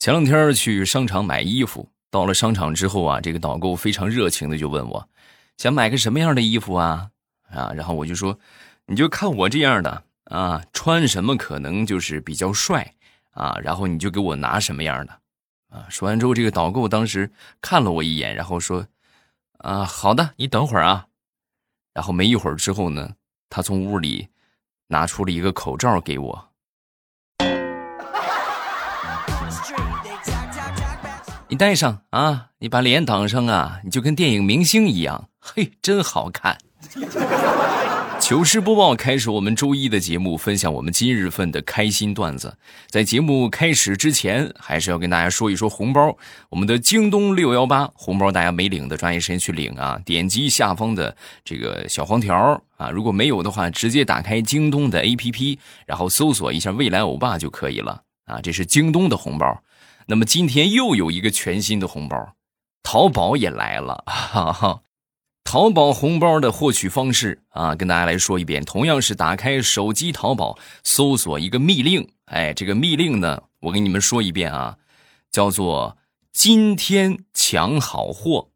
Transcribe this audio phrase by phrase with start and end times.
[0.00, 5.06] 前两天去商场买衣服，到了商场之后啊，这个导购非常热情的就问我，
[5.58, 7.10] 想买个什么样的衣服啊？
[7.50, 8.38] 啊，然后我就说，
[8.86, 12.94] 你就看我这样的啊，穿什么可能就是比较帅
[13.32, 15.12] 啊，然后你就给我拿什么样的
[15.68, 15.84] 啊。
[15.90, 17.30] 说完之后，这个导购当时
[17.60, 18.86] 看了我一眼，然后说，
[19.58, 21.08] 啊，好的，你等会儿啊。
[21.92, 23.16] 然后没一会儿之后呢，
[23.50, 24.28] 他从屋里
[24.86, 26.49] 拿出了一个口罩给我。
[31.50, 32.50] 你戴上啊！
[32.60, 33.80] 你把脸挡上啊！
[33.82, 36.56] 你就跟电影明星一样，嘿，真好看。
[38.20, 42.56] 糗事播报开始，我们周一的节目，分享我们今日份的开心段子。
[42.88, 46.16] 在节目开始之前，还是要跟大家说一说红包。
[46.50, 50.00] 我们的京东六幺八红包，大家没领的，抓紧时间去领啊！
[50.04, 58.40] 点击下方的这个小黄条啊，如果没有的话，直接打开京东的 APP，然后搜索一下“未来欧巴”就可以了啊！
[58.40, 59.60] 这是京东的红包。
[60.10, 62.34] 那么今天又有一个全新的红包，
[62.82, 64.02] 淘宝也来了。
[64.06, 64.82] 哈哈，
[65.44, 72.10] 淘宝红包的获取方式啊，跟大家来说一遍，同样是打开手机淘宝，搜索一个密令。
[72.24, 74.78] 哎，这个密令呢，我给你们说一遍啊，
[75.30, 75.96] 叫做
[76.34, 78.48] “今天抢好货”。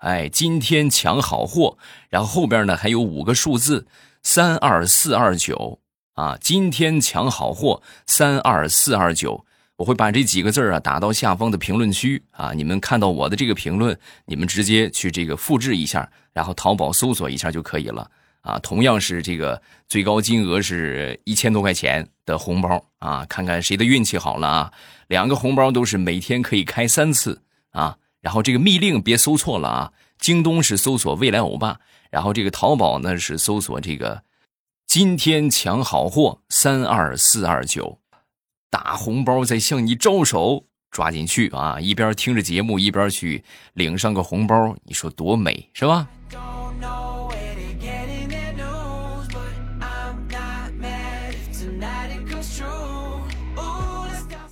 [0.00, 1.76] 哎，今天抢好货，
[2.08, 3.86] 然后后边呢还有五个数字：
[4.22, 5.78] 三二四二九
[6.14, 9.44] 啊，今天抢好货，三二四二九。
[9.82, 18.08] 我会把这几个字啊打到下方的评论区啊，你们看到我的这个评论，你们直接去这个复制一下，然后淘宝搜索一下就可以了
[18.42, 18.60] 啊。
[18.60, 24.72] 同样是这个最高金额是一千多块钱的红包啊，看看谁的运气好了啊。
[25.08, 27.98] 两个红包都是每天可以开三次啊。
[28.20, 34.22] 然后这个密令别搜错了啊，京东是搜索未来欧巴，然后这个淘宝呢是搜索这个
[34.86, 37.98] 今天抢好货三二四二九。
[38.72, 41.78] 大红包在向你招手，抓紧去啊！
[41.78, 46.08] 一边听着节目，一边去领上个红包，你说多美是吧？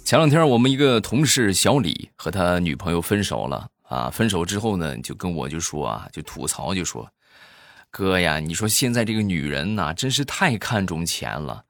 [0.05, 4.11] 前两天我们一个同事小李和他女朋友分手了啊！
[4.11, 7.11] 分手之后呢，就跟我就说啊，就吐槽就说
[7.91, 11.65] ：“哥呀，你说现在这个女人呐，真是太看重钱了。”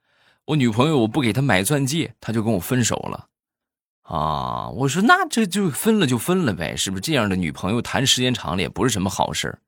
[0.50, 3.28] 我女朋友，我不给她买钻戒，她就跟我分手了，
[4.02, 4.68] 啊！
[4.70, 9.60] 我说那这就分了就分了呗，是不是这样的女朋友谈时间长了也不是什么好事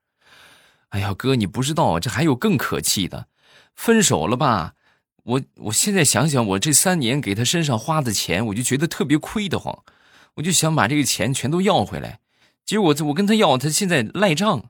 [0.89, 3.29] 哎呀，哥，你不知道，这还有更可气的，
[3.77, 4.75] 分手了吧？
[5.23, 9.85] 我我现在想想，我这三年给她身上花的钱，我就觉得特别亏得慌，
[10.35, 12.19] 我就想把这个钱全都要回来，
[12.65, 14.65] 结果我跟她要，她现在赖账。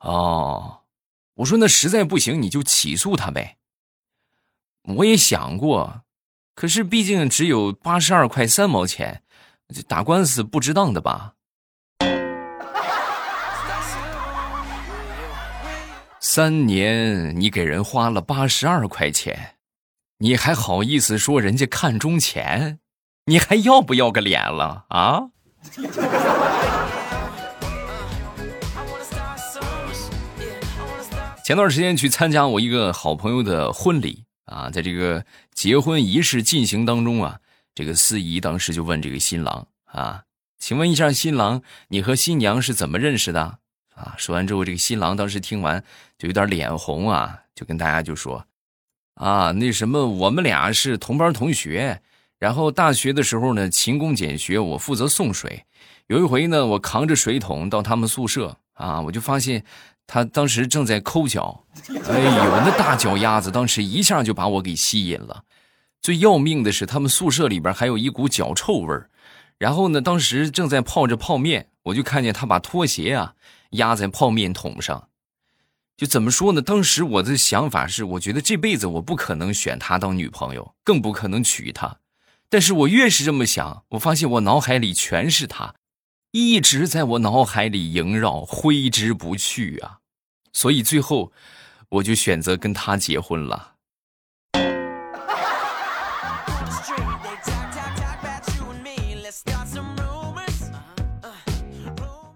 [0.00, 0.80] 哦，
[1.34, 3.58] 我说那实在不行，你就起诉她呗。
[4.86, 6.02] 我也想过，
[6.54, 9.22] 可是毕竟只有八十二块三毛钱，
[9.88, 11.32] 打官司不值当的吧？
[16.20, 19.56] 三年你给人花了八十二块钱，
[20.18, 22.78] 你还好意思说人家看中钱？
[23.24, 25.30] 你还要不要个脸了啊？
[31.42, 34.24] 前段时间去参加我一个好朋友的婚礼。
[34.44, 37.40] 啊，在这个结婚仪式进行当中啊，
[37.74, 40.24] 这个司仪当时就问这个新郎啊，
[40.58, 43.58] 请问一下新郎，你和新娘是怎么认识的？
[43.94, 45.82] 啊，说完之后，这个新郎当时听完
[46.18, 48.46] 就有点脸红啊，就跟大家就说，
[49.14, 52.02] 啊，那什么，我们俩是同班同学，
[52.38, 55.64] 然后大学的时候呢，勤工俭学，我负责送水，
[56.08, 59.64] 有一回呢，我扛着水桶到他们宿舍啊，我就发现。
[60.06, 65.44] 他当时正在抠脚，哎呦，那大脚丫子当时一下就把我给吸引了。
[66.00, 69.10] 最要命的是，他们宿舍里边还有一股脚臭味儿。
[69.56, 73.34] 然后呢，当时正在泡着泡面，我就看见他把拖鞋啊
[73.70, 75.08] 压在泡面桶上。
[75.96, 76.60] 就怎么说呢？
[76.60, 81.98] 当时我的想法是，我觉得这辈子我不可能选她当女朋友，更不可能娶她。
[82.50, 85.74] 但是我越是这么想，我发现我脑海里全是她。
[86.36, 90.00] 一直在我脑海里萦绕，挥之不去啊！
[90.52, 91.32] 所以最后，
[91.88, 93.74] 我就选择跟他结婚了。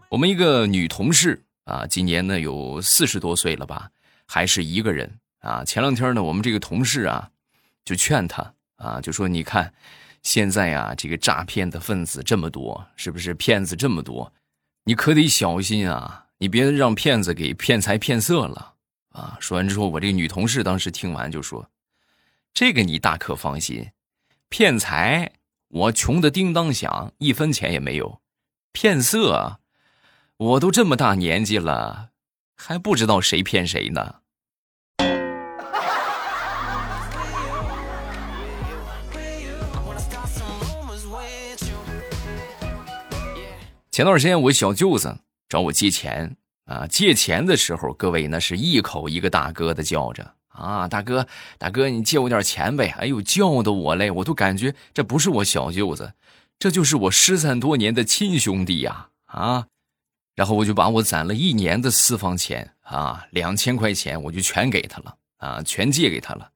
[0.08, 3.90] 我们一个女同事啊，今年呢有四十多岁了吧，
[4.26, 5.64] 还是一个人啊。
[5.64, 7.30] 前两天呢，我们这个同事啊，
[7.84, 9.74] 就劝她啊，就说你看。
[10.22, 14.32] 现在呀，这个诈骗的分子这么多，是不是骗子这么多？
[14.84, 16.26] 你可得小心啊！
[16.38, 18.74] 你别让骗子给骗财骗色了
[19.10, 19.36] 啊！
[19.40, 21.68] 说完之后，我这个女同事当时听完就说
[22.54, 23.90] ：“这个你大可放心，
[24.48, 25.32] 骗财
[25.68, 28.20] 我穷的叮当响，一分钱也没有。
[28.72, 29.60] 骗色？
[30.36, 32.10] 我都这么大年纪了，
[32.56, 34.20] 还不知道谁骗谁呢。
[43.98, 45.18] 前段时间我小舅子
[45.48, 46.36] 找我借钱
[46.66, 51.26] 啊，借钱的时候，各位那是一口一个大哥的叫着啊，大哥
[51.58, 52.94] 大哥，你借我点钱呗！
[53.00, 56.12] 哎呦，叫的我嘞，我都感觉这不是我小舅子，
[56.60, 59.66] 这就是我失散多年的亲兄弟呀啊！
[60.36, 66.48] 然后我就把我攒了一年的私房钱啊，两千块钱我就全给他了啊，全借给他了。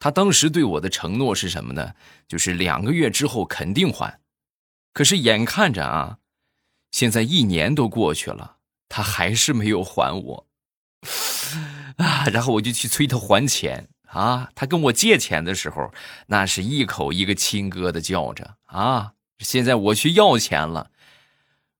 [0.00, 1.92] 他当时对我的承诺是什么呢？
[2.26, 4.18] 就是两个月之后肯定还。
[4.92, 6.18] 可是眼看着啊。
[6.90, 8.56] 现在一年都过去了，
[8.88, 10.46] 他还是没有还我，
[11.98, 12.24] 啊！
[12.32, 14.50] 然后我就去催他还钱啊！
[14.54, 15.92] 他跟我借钱的时候，
[16.26, 19.12] 那是一口一个亲哥的叫着啊！
[19.38, 20.90] 现在我去要钱了，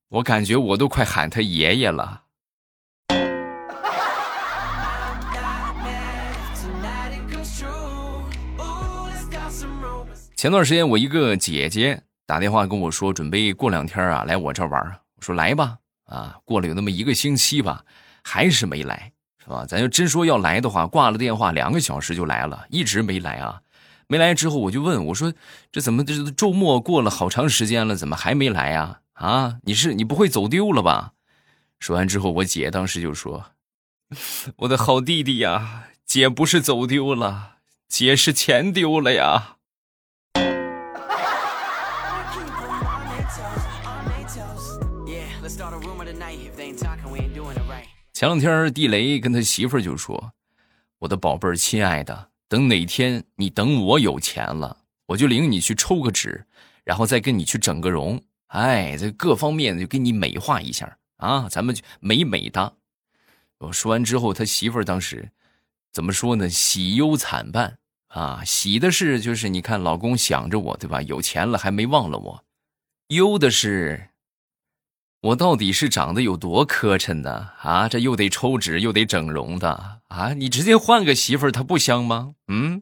[0.09, 2.25] 我感觉我都快喊他爷爷了。
[10.37, 12.05] 前段时间，我一个姐姐。
[12.29, 14.79] 打电话跟我说，准备过两天啊来我这玩
[15.17, 17.83] 我说来吧，啊，过了有那么一个星期吧，
[18.23, 19.11] 还是没来，
[19.43, 19.65] 是吧？
[19.67, 23.63] 咱就真说要来的话，挂了电话两个小时就来了，一直没来啊。
[24.09, 25.33] 没来之后我就问我说，
[25.73, 29.01] 这怎么这周末过了好长时间了，怎么还没来呀？
[29.15, 31.15] 啊，你是你不会走丢了吧？
[31.81, 33.47] 说完之后，我姐当时就说
[34.59, 37.55] ：“我的好弟弟呀，姐不是走丢了，
[37.89, 39.55] 姐是钱丢了呀。”
[48.19, 50.33] 前两天地雷跟他媳妇儿就说
[50.99, 54.77] ：“我的宝贝儿，亲爱的，等哪天你等我有钱了，
[55.07, 56.45] 我就领你去抽个脂，
[56.83, 62.75] 然后再跟你去整个容，哎，这各方面就给你美化一下啊，咱们就美美的。”
[63.59, 65.31] 我说完之后，他媳妇儿当时
[65.93, 66.49] 怎么说呢？
[66.49, 67.79] 喜忧参半
[68.09, 68.43] 啊。
[68.45, 71.01] 喜的是就是你看老公想着我，对吧？
[71.03, 72.45] 有钱了还没忘了我。
[73.11, 74.09] 忧的是。
[75.21, 77.49] 我到底是长得有多磕碜呢？
[77.61, 80.33] 啊，这又得抽脂又得整容的啊！
[80.35, 82.35] 你直接换个媳妇儿，她不香吗？
[82.47, 82.81] 嗯。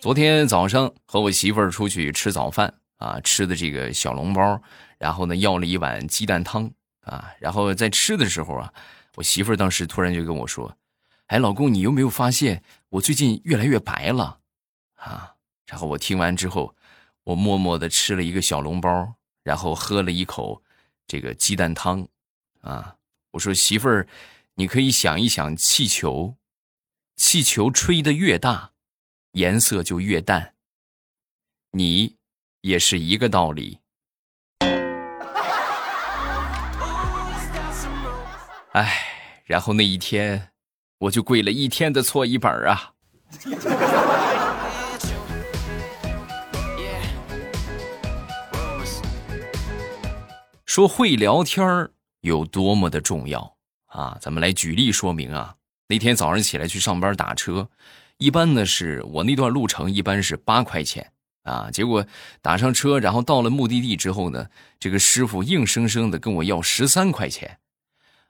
[0.00, 4.62] 昨天早上和我媳妇儿出去吃早饭啊，吃的这个小笼包，
[4.98, 6.70] 然后呢要了一碗鸡蛋汤
[7.00, 8.72] 啊，然后在吃的时候啊，
[9.16, 10.72] 我媳妇儿当时突然就跟我说。
[11.28, 14.40] 哎，老公，你有没有发现我最近越来越白了，
[14.96, 15.34] 啊？
[15.64, 16.76] 然后我听完之后，
[17.24, 20.62] 我默默的吃了一个小笼包，然后喝了一口
[21.06, 22.06] 这个鸡蛋汤，
[22.60, 22.96] 啊，
[23.30, 24.06] 我说媳妇儿，
[24.56, 26.36] 你可以想一想气球，
[27.16, 28.72] 气球吹得越大，
[29.32, 30.54] 颜色就越淡，
[31.70, 32.16] 你
[32.60, 33.78] 也是一个道理。
[38.72, 39.06] 哎，
[39.46, 40.51] 然后那一天。
[41.02, 42.92] 我就跪了一天的搓衣板啊！
[50.64, 51.88] 说会聊天
[52.20, 53.56] 有多么的重要
[53.86, 54.16] 啊！
[54.20, 55.56] 咱们来举例说明啊。
[55.88, 57.68] 那天早上起来去上班打车，
[58.18, 61.10] 一般呢是我那段路程一般是八块钱
[61.42, 62.06] 啊，结果
[62.40, 64.46] 打上车，然后到了目的地之后呢，
[64.78, 67.58] 这个师傅硬生生的跟我要十三块钱。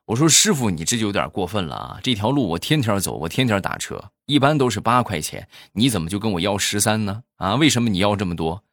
[0.07, 2.01] 我说师傅，你这就有点过分了啊！
[2.03, 7.23] 这条路我天天走，我天天打车，一般都是八块钱，你怎么就跟我要十三呢？
[7.37, 8.65] 啊，为什么你要这么多？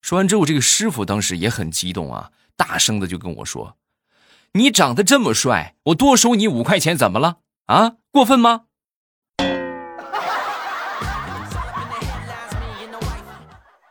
[0.00, 3.76] 说完之后，这个师傅当时也很激动啊，大声的就跟我说
[4.54, 7.40] ：“你长得这么帅，我多收你五块钱怎么了？
[7.66, 8.62] 啊，过分吗？”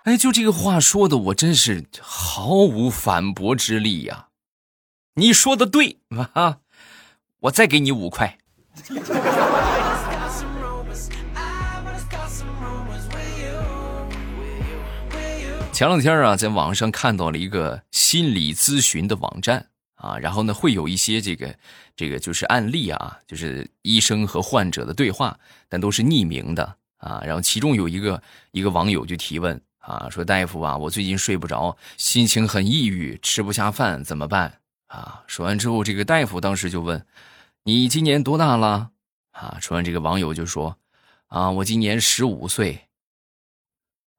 [0.05, 4.29] 哎，就这个话说的，我真是毫无反驳之力呀！
[5.13, 5.99] 你说的对
[6.33, 6.57] 啊。
[7.41, 8.37] 我再给你五块。
[15.71, 21.55] 前两天啊，在网上看到了一个心理咨询的网站啊，然后呢，会有一些这个
[21.95, 27.21] 这个就是案例啊，就是医生和患者的对话，但都是匿名的啊。
[27.23, 34.59] 然后其中有一个一个网友就提问啊，说大夫啊，我最近睡不着，心情很抑郁，吃不下饭，怎么办？
[34.89, 37.05] 啊，说完之后，这个大夫当时就问
[37.63, 38.89] ：“你今年多大了？”
[39.31, 40.77] 啊，说完这个网友就说
[41.29, 42.87] ：“啊，我今年十五岁。”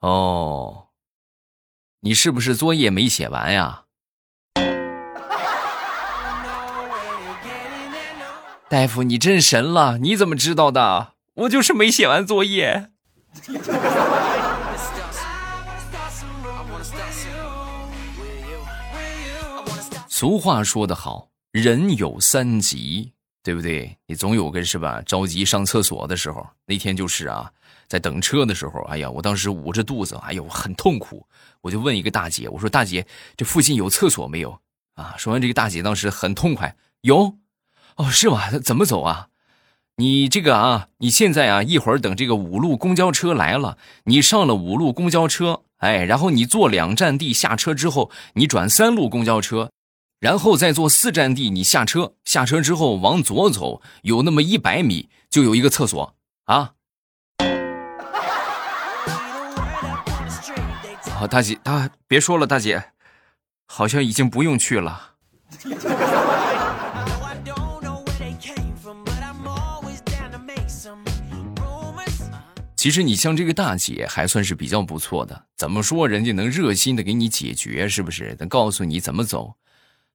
[0.01, 0.87] 哦，
[2.01, 3.85] 你是不是作业没写完呀？
[8.71, 9.99] 大夫，你真神了！
[9.99, 11.15] 你怎么知道的？
[11.35, 12.91] 我就是没写完作业。
[20.21, 23.97] 俗话说得好，人有三急，对不对？
[24.07, 25.01] 你总有个是吧？
[25.01, 26.47] 着急上厕所的时候。
[26.67, 27.51] 那天就是啊，
[27.89, 31.27] 在等车的时候，哎呀，我当时捂着肚子，哎呦，很痛苦。
[31.63, 34.61] 我就问一个大姐，我说：“大姐，这附近有厕所没有？”
[34.95, 37.37] 啊，说完这个大姐当时很痛快，有。
[37.97, 38.59] 哦，是吗？
[38.59, 39.29] 怎么走啊？
[39.97, 49.71] 你这个啊，你现在啊，一会儿等这个五路公交车来了，你上了五路公交车，哎，然后你坐两站地下车之后，你转三路公交车，
[50.21, 56.73] 然后再坐四站地，你下车，下车之后往左走，有那么一百米就有一个厕所啊。
[61.15, 62.93] 好，大姐，大别说了，大姐，
[63.65, 65.15] 好像已经不用去了。
[72.77, 78.37] 其实你像这个大姐还算是比较不错的，怎么说人家能热心的给你解决，是不是？
[78.39, 79.55] 能告诉你怎么走。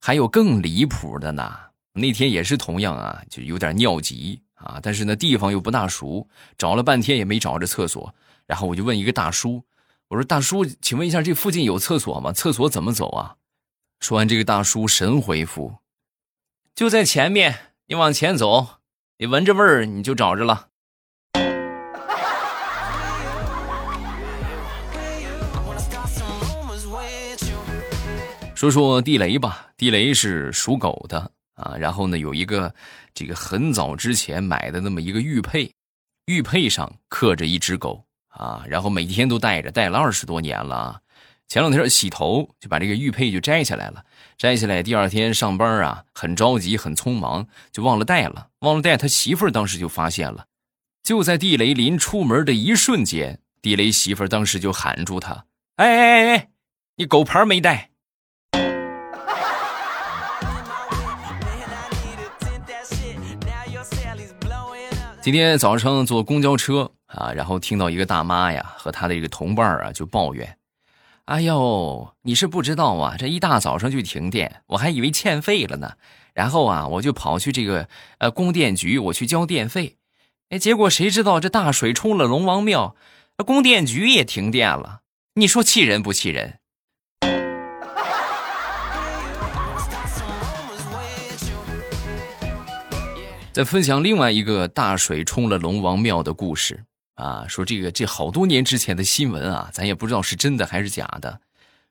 [0.06, 1.52] 还有更离谱的呢，
[1.94, 8.14] 那天也是同样啊，就有点尿急啊，但是呢地方又不大熟，找了半天也没找着厕所。
[8.46, 9.64] 然后我就问一个大叔，
[10.10, 12.32] 我说：“大叔，请问一下，这附近有厕所吗？
[12.32, 13.38] 厕所怎么走啊？”
[14.00, 15.78] 说完，这个大叔神回复
[16.76, 18.82] ：“就在前面，你往前走，
[19.18, 20.68] 你闻着味儿你就找着了。”
[28.56, 31.76] 说说地雷吧，地雷是属狗的啊。
[31.78, 32.74] 然后呢，有一个
[33.14, 35.70] 这个很早之前买的那么一个玉佩，
[36.26, 38.64] 玉佩上刻着一只狗啊。
[38.68, 41.02] 然后每天都戴着，戴了二十多年了。
[41.50, 44.04] 前两天洗头就把这个玉佩就摘下来了，
[44.38, 48.96] 摘下来第二天上班啊，很着急，很匆忙，就忘了戴了，忘了戴。
[48.96, 50.46] 他媳妇儿当时就发现了，
[51.04, 55.46] 就在地雷临出门的一瞬间，地雷媳妇儿当时就喊住他
[55.76, 56.50] ：“哎哎哎哎，
[56.96, 57.92] 你狗牌没带。”
[65.26, 70.60] 今天早上坐公交车啊，然后听到一个大妈呀和她的一个同伴啊就抱怨
[71.26, 75.94] ：“哎呦，你是不知道啊，这一大早上就停电，我还以为欠费了呢。
[76.36, 77.90] 然后啊，我就跑去这个
[78.20, 79.98] 呃供电局，我去交电费。
[80.50, 82.96] 哎，结果谁知道这大水冲了龙王庙，
[83.38, 85.00] 供电局也停电了。
[85.34, 86.60] 你说气人不气人？”
[93.56, 96.84] 再分享另外一个大水冲了龙王庙的故事
[97.14, 101.40] 啊，说这个这好多年之前的新闻啊，咱也不知道是真的还是假的。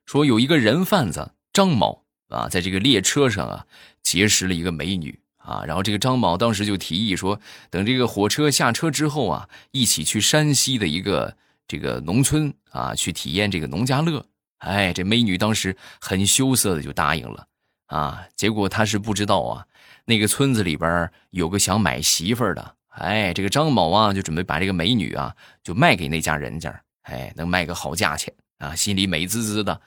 [0.04, 3.64] 说有一个人贩子张某啊，在这个列车上啊
[4.02, 7.40] 结识了一个美女啊，然后这个张某当时就提议说，
[7.70, 11.34] 等这个火车下车之后啊，一起去山西的一个
[11.66, 14.22] 这个农村啊去体验这个农家乐。
[14.58, 17.46] 哎，这美女当时很羞涩的就答应了
[17.86, 19.66] 啊，结果她是不知道啊。
[20.06, 29.80] 那个村子里边有个想买媳妇的，哎，这个张某啊就准备把这个美女啊就卖给那家人家，哎，能卖个好价钱啊，心里美滋滋的。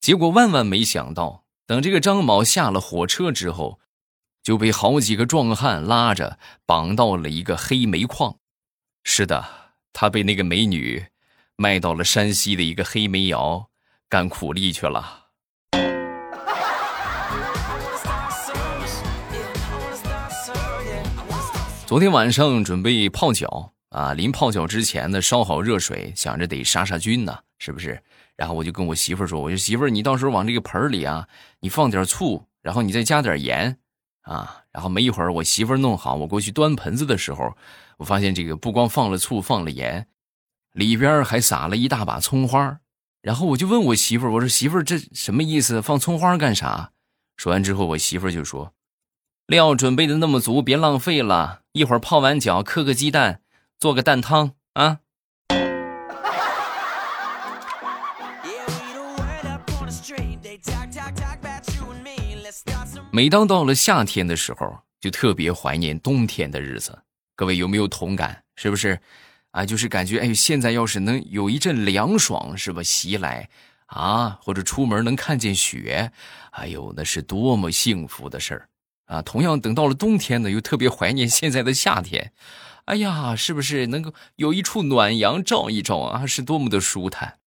[0.00, 3.80] 结果万万没想到，等这个张某下了火车之后，
[4.42, 8.36] 就被好几个壮汉拉着绑到了一个黑煤矿。
[9.02, 11.06] 是的，他被那个美女
[11.56, 13.70] 卖到了山西的一个黑煤窑
[14.08, 15.27] 干苦力去了。
[21.88, 28.02] 昨天晚上准备泡脚啊，临泡脚之前呢，烧好热水，想着得杀杀菌呢，是不是？
[28.36, 31.26] 然后我就跟我媳妇说：“我说媳妇你到时候往这个盆里啊，
[31.60, 33.78] 你放点醋，然后你再加点盐，
[34.20, 37.56] 啊。”然后没一会儿，我媳妇弄好，我过去端盆子的时候，
[37.96, 40.06] 我发现这个不光放了醋，放了盐，
[40.74, 42.80] 里边还撒了一大把葱花。
[43.22, 45.80] 然后我就问我媳妇我说媳妇这什么意思？
[45.80, 46.92] 放葱花干啥？
[47.38, 48.74] 说完之后，我媳妇就说。
[49.48, 51.60] 料准备的那么足，别浪费了。
[51.72, 53.40] 一会儿泡完脚，磕个鸡蛋，
[53.80, 54.98] 做个蛋汤啊。
[63.10, 66.98] 每当到了夏天的时候，就特别怀念冬天的日子。
[67.34, 68.44] 各位有没有同感？
[68.56, 69.00] 是不是？
[69.52, 72.82] 啊，就是感觉哎，现在要是能有一阵凉爽，是吧？
[72.82, 73.48] 袭来
[73.86, 76.12] 啊，或者出门能看见雪，
[76.50, 78.68] 哎呦，那是多么幸福的事儿。
[79.08, 82.32] 啊，同样等到了冬天呢，又特别怀念现在的夏天。
[82.84, 86.24] 哎呀，是不是能够有一处暖阳照一照啊？
[86.24, 87.38] 是多么的舒坦。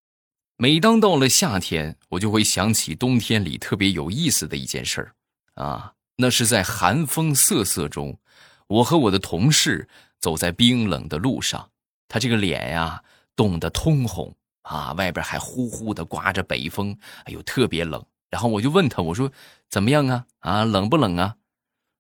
[0.58, 5.16] 每当到了夏天，我就会想起冬天里特别有意思的一件事儿
[5.56, 8.20] 啊，那是在寒风瑟瑟中，
[8.68, 9.88] 我和我的同事
[10.20, 11.70] 走在冰冷的路上，
[12.08, 13.02] 他这个脸呀
[13.36, 18.06] 冻得通红啊，外边还呼呼的刮着北风，哎呦特别冷。
[18.30, 19.32] 然后我就问他，我说
[19.70, 20.26] 怎么样啊？
[20.40, 21.36] 啊，冷不冷啊？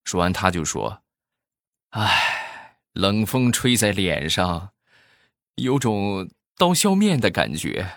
[0.03, 1.01] 说完他就说
[1.91, 4.71] ：“哎，冷风吹在脸上，
[5.55, 7.87] 有种刀削面的感觉。”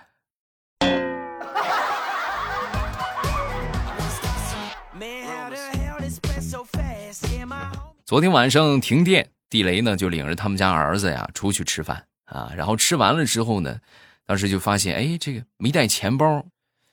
[8.05, 13.81] 昨天晚上停电，地雷呢就领着他们家儿子呀出去吃饭啊，然后吃完了之后呢，
[14.27, 16.45] 当时就发现哎，这个没带钱包，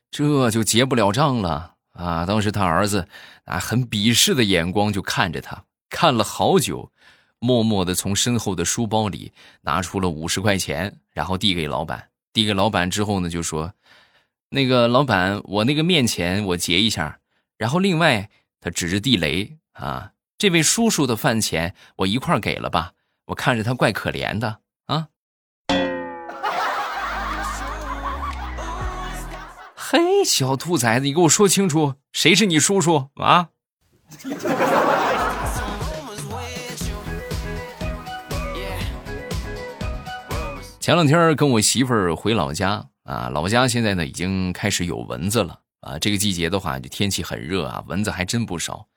[0.09, 2.25] 这就结不了账了啊！
[2.25, 3.07] 当时他儿子
[3.45, 6.91] 啊很鄙视的眼光就看着他，看了好久，
[7.39, 12.09] 默默的从身后的书包里拿出了五十块钱，然后递给老板。
[12.33, 13.73] 递给老板之后呢，就说
[14.49, 17.19] ：“那个老板，我那个面钱我结一下。”
[17.59, 18.29] 然后另外
[18.61, 20.11] 他指着地雷啊。
[20.37, 22.93] 这位叔叔的饭钱我一块给了吧，
[23.25, 24.60] 我看着他怪可怜的
[29.93, 33.49] 嘿，小兔崽子，你给我说清楚，谁是你叔叔啊？
[40.79, 45.99] 前两天跟我媳妇儿回老家啊，老家现在呢已经开始有蚊子了啊。
[45.99, 48.87] 这个季节的话，就天气很热啊，蚊子还真不少。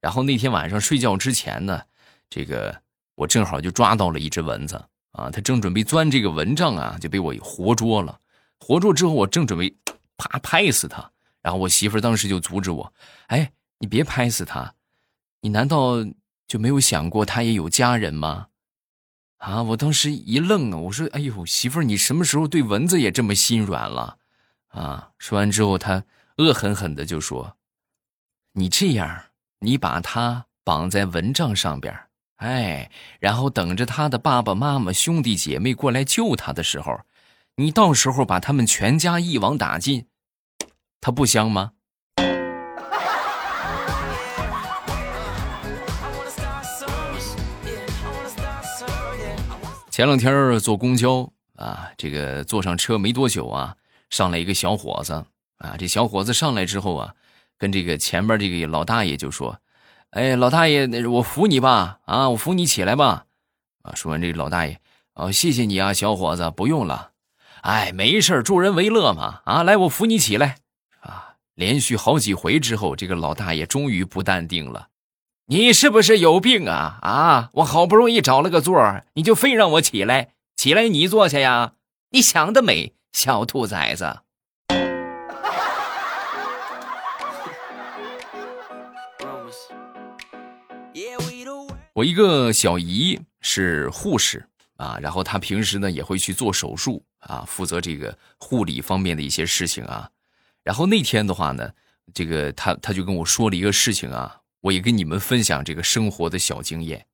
[0.00, 1.82] 然后那天晚上睡觉之前呢，
[2.30, 2.74] 这个
[3.16, 8.18] 我正好就抓到了一只蚊子啊，它正准备钻这个蚊帐啊，就被我活捉了。
[8.58, 9.76] 活捉之后，我正准备
[10.18, 11.10] 啪拍死他，
[11.40, 12.92] 然后我媳妇当时就阻止我
[13.28, 14.74] ：“哎，你别拍死他，
[15.40, 16.04] 你难道
[16.46, 18.48] 就没有想过他也有家人吗？”
[19.38, 19.62] 啊！
[19.62, 24.18] 我当时一愣啊，我说：“哎呦，媳妇你什么时候对蚊子也这么心软了？”
[24.68, 25.12] 啊！
[25.16, 26.04] 说完之后，他
[26.36, 27.56] 恶狠狠的就说
[28.52, 29.24] ：“你这样。”
[29.60, 31.92] 你把他绑在蚊帐上边
[32.36, 37.00] 哎，然后等着他的爸爸妈妈、兄弟姐妹过来救他的时候，
[37.56, 40.06] 你到时候把他们全家一网打尽，
[41.00, 41.72] 他不香吗？
[49.90, 53.74] 前两天坐公交啊，这个坐上车没多久啊，
[54.10, 55.24] 上来一个小伙子
[55.58, 57.14] 啊，这小伙子上来之后啊。
[57.60, 59.58] 跟这个前边这个老大爷就说
[60.14, 63.24] ：“哎，老大爷，我扶你吧，啊，我扶你起来吧。”
[63.82, 64.78] 啊，说完这个老大爷，
[65.14, 67.10] 哦，谢谢你啊，小伙子，不用了。
[67.62, 70.58] 哎，没事助人为乐嘛，啊，来，我扶你起来。
[71.58, 74.90] 连续好几回之后，这个老大爷终于不淡定了
[75.50, 77.00] ：“你是不是有病啊？
[77.02, 80.28] 啊，我好不容易找了个座儿你就非让我起来？
[80.54, 81.72] 起来，你坐下呀！
[82.12, 84.20] 你想得美，小兔崽子。”
[91.92, 100.08] 我一个小姨是护士啊，然后她平时呢也会去做手术啊，负责这个护理方面的一些事情啊。
[100.68, 101.70] 然后那天的话呢，
[102.12, 107.06] 这个他他就跟我说了一个事情啊，我也跟你们分享这个生活的小经验，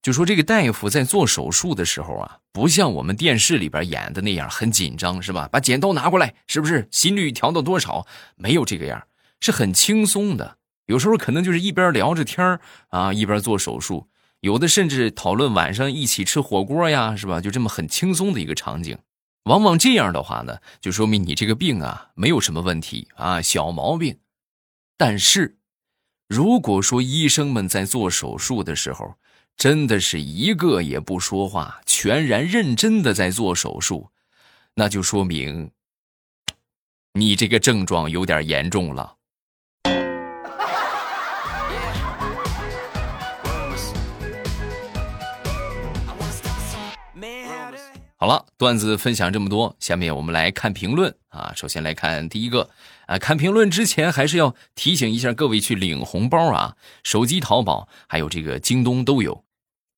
[0.00, 5.48] 就说这个大夫在做手术的时候啊，不像我们电视里边演的那样很紧张，是吧？
[5.50, 6.86] 把剪刀拿过来，是不是？
[6.92, 8.06] 心率调到多少？
[8.36, 9.08] 没有这个样，
[9.40, 10.58] 是很轻松的。
[10.86, 14.08] 有时候可能就是一边聊着天啊，一边做手术。
[14.38, 17.40] 有的甚至讨论晚上一起吃火锅呀，是吧？
[17.40, 18.96] 就这么很轻松的一个场景，
[19.44, 24.18] 往往这样的话呢，就说明你这个病啊没有什么问题啊，小毛病。
[24.96, 25.58] 但是，
[26.28, 29.16] 如果说医生们在做手术的时候，
[29.56, 34.10] 真的是一个也不说话，全然认真的在做手术，
[34.74, 35.70] 那就说明
[37.12, 39.16] 你这个症状有点严重了。
[48.24, 51.52] 好了，段子分享这么多，下面我们来看评论啊。
[51.54, 52.70] 首先来看第一个
[53.06, 56.74] 啊，看评论之前还是要提醒一下各位去领红包啊。
[57.02, 59.44] 手机淘宝还有这个京东都有。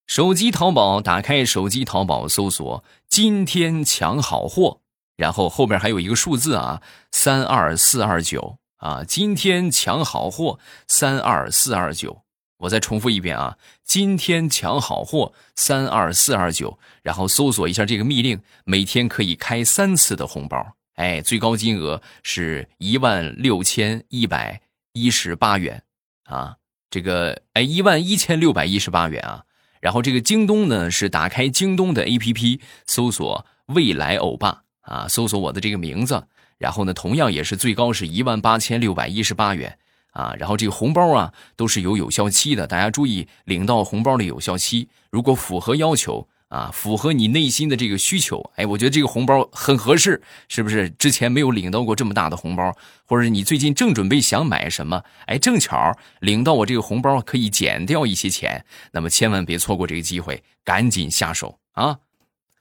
[0.08, 4.80] 手机淘宝打开手机淘宝搜索“今天抢好货”，
[5.16, 10.58] 然后后边还有一个数字啊，三二四二九啊，今天抢好货
[10.88, 12.25] 三二四二九。
[12.58, 13.58] 我再重复一遍啊！
[13.84, 25.82] 今天抢好货三二四二九，然后搜索一下这个密令，每天可以开三次的红包，哎，最高金额是一万六千一百一十八元
[26.24, 26.56] 啊！
[26.88, 29.44] 这个哎，一万一千六百一十八元啊！
[29.80, 39.78] 然后这个京东呢是打开京东的 APP，搜索未来欧巴啊，搜索我的这个名字，然后呢同样也是最高是一万八千六百一十八元。
[40.16, 50.88] 啊，然后这个红包啊都是有有效期的，大家注意领到红包的有效期，如果符合要求啊，符合你内心的这个需求，哎，我觉得这个红包很合适，是不是？
[50.88, 52.74] 之前没有领到过这么大的红包，
[53.04, 61.98] 或者你最近正准备想买什么，哎，正巧领到我这个红包可以减掉一些钱，那么千万别错过这个机会，赶紧下手啊！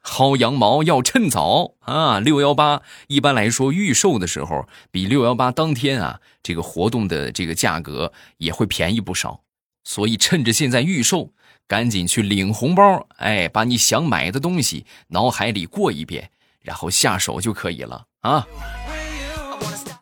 [0.05, 2.19] 薅羊毛要趁早啊！
[2.19, 9.41] 六幺八一般来说预售的时候，比六幺八当天啊，这个活动的这个价格也会便宜不少。
[9.83, 11.33] 所以趁着现在预售，
[11.67, 16.29] 赶紧去领红包，哎，把你想买的东西脑海里过一遍，
[16.61, 18.47] 然后下手就可以了啊！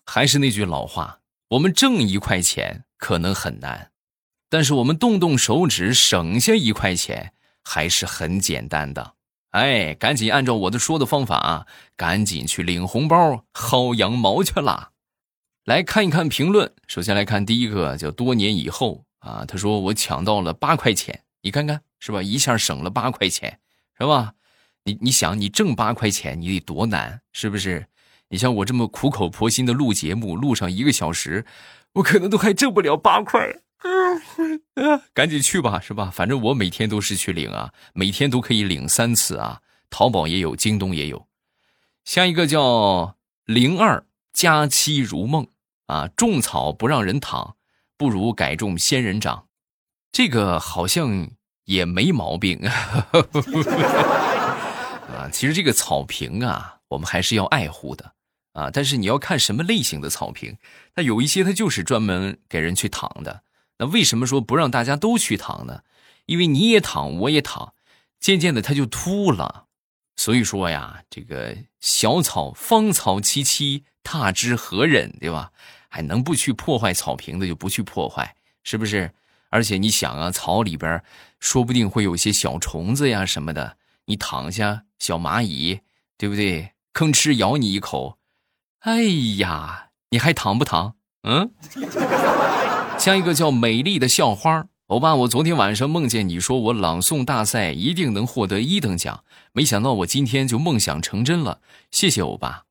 [0.05, 1.19] 还是那句老话，
[1.51, 3.91] 我们挣一块钱可能很难，
[4.49, 7.31] 但是我们动动手指省下一块钱
[7.63, 9.13] 还是很简单的。
[9.53, 14.89] 哎，赶紧按照我的说的方法啊，赶紧去领红包、薅羊毛去啦！
[15.63, 16.73] 来看一看评论。
[16.87, 22.23] 首先来看第一个，叫多年以后啊，他说我抢到了八块钱，你看看是吧？
[22.23, 23.59] 一下省了八块钱，
[23.99, 24.33] 是吧？
[24.85, 27.85] 你你想，你挣八块钱，你得多难，是不是？
[28.29, 31.45] 你像我这么苦口婆心的录节目，录上一个小时，
[31.93, 33.39] 我可能都还挣不了八块。
[33.84, 36.10] 嗯， 赶紧去吧，是吧？
[36.13, 39.62] 反正我每天都是去领啊，每天都可以领三次啊。
[39.89, 41.28] 淘宝也有，京东也有。
[42.04, 45.48] 下一个叫零二佳期如梦
[45.86, 47.56] 啊，种草不让人躺，
[47.98, 49.48] 不如改种仙人掌。
[50.12, 51.30] 这个好像
[51.65, 52.60] 也没毛病
[55.08, 55.30] 啊。
[55.32, 58.13] 其实这个草坪啊，我们还是要爱护的
[58.54, 58.69] 啊。
[58.72, 60.58] 但是你要看什么类型的草坪，
[60.96, 63.43] 它有一些它就是专门给人去躺的。
[63.86, 65.84] 为什么说不让大家都去躺呢？
[66.26, 67.74] 因为你也躺，我也躺，
[68.19, 69.65] 渐渐的它就秃了。
[70.15, 75.52] 所以说呀，这个小草芳草萋萋，踏之何忍，对吧？
[75.89, 79.13] 还能不去破坏草坪的就不去破坏，是不是？
[79.50, 81.04] 而且你想啊，草里边
[81.39, 85.82] 说不定会有些小虫子呀什么的，你躺下，小蚂蚁，
[86.17, 86.72] 对不对？
[86.93, 88.17] 吭哧咬你一口，
[88.80, 89.04] 哎
[89.38, 90.96] 呀，你还躺不躺？
[91.24, 91.52] 嗯？
[92.97, 101.60] 像一个叫美丽的校花，欧巴，我昨天晚上梦见你说我朗诵大赛一定能获得一等奖，没想到我今天就梦想成真了，
[101.91, 102.63] 谢谢欧巴。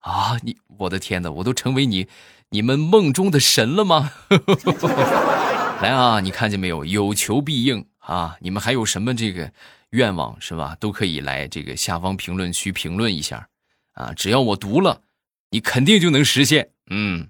[0.00, 2.06] 啊，你，我的天哪，我都成为你
[2.50, 4.10] 你们梦中的神了吗？
[5.82, 6.84] 来啊，你看见没有？
[6.84, 8.36] 有求必应啊！
[8.40, 9.52] 你们还有什么这个
[9.90, 10.76] 愿望是吧？
[10.80, 13.48] 都可以来这个下方评论区评论一下
[13.92, 14.12] 啊！
[14.14, 15.02] 只要我读了，
[15.50, 16.70] 你肯定就能实现。
[16.90, 17.28] 嗯。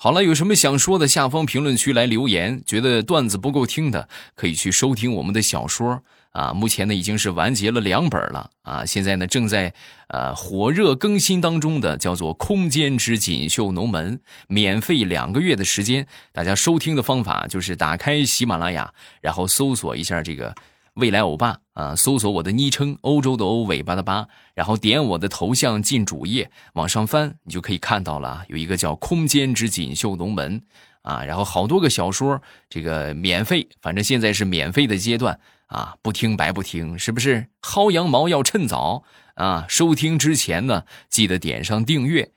[0.00, 2.62] 好了，有什么想说的，下方评论区来留言。
[2.64, 6.52] 觉得段子不够听的，可以去收听我们的小说啊。
[6.54, 9.74] 目前呢已经是完结了两本了啊，现在呢正在
[10.06, 16.06] 呃火热更新当中的，叫做《空间之锦绣龙门》，免费两个月的时间。
[16.30, 20.54] 大家收听的方法就是打开喜马拉雅，然后搜索一下这个。
[20.98, 30.60] 未来欧巴啊，搜索我的昵称“欧洲的欧，尾巴的巴”，然后点我的头像进主页，往上翻，你就可以看到了，有一个叫《空间之锦绣龙门》
[31.02, 37.46] 啊，然后好多个小说，这个免费，反正现在是免费的阶段啊，不听白不听，是不是？
[37.62, 39.66] 薅羊毛要趁早啊！
[39.68, 42.32] 收听之前呢，记得点上订阅。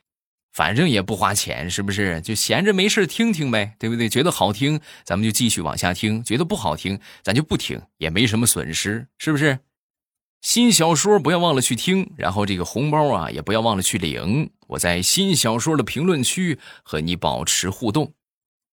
[0.51, 2.19] 反正也不花钱，是不是？
[2.21, 4.09] 就闲着没事听听呗，对不对？
[4.09, 9.59] 觉得好听，咱们就继续往下听；觉得不好听，咱就不听，也没什么损失，是不是？
[10.41, 14.49] 新小说不要忘了去听，然后这个红包啊，也不要忘了去领。
[14.67, 18.13] 我在新小说的评论区和你保持互动，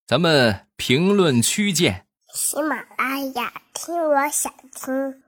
[0.06, 2.06] 咱们评论区见。
[2.34, 5.27] 喜马拉雅听，我想听。